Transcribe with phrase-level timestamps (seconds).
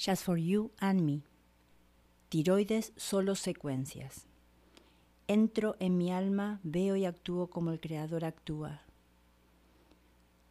[0.00, 1.24] Just for You and Me.
[2.30, 4.24] Tiroides solo secuencias.
[5.28, 8.80] Entro en mi alma, veo y actúo como el Creador actúa.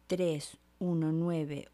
[0.06, 1.68] 3, 1, 9,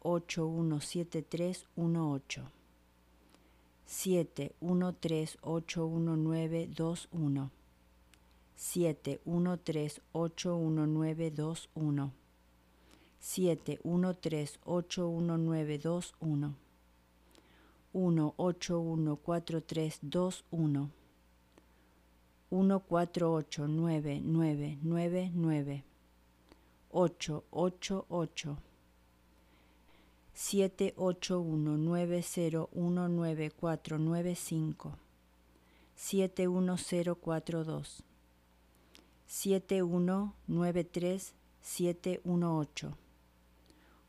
[39.27, 43.06] 8, 1, 7, 3, 1, 8.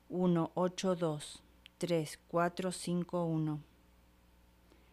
[0.08, 0.50] 1,
[2.32, 3.71] 8,